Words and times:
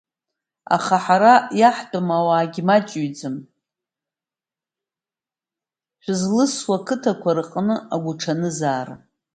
Аха 0.75 0.97
ҳара 1.03 1.33
иаҳтәым 1.59 2.07
ауаагьы 2.17 2.61
маҷыҩӡам, 2.67 3.35
шәызлысуа 6.03 6.77
ақыҭақәа 6.79 7.31
рҟны, 7.37 7.75
агәҽанызаара… 7.95 8.95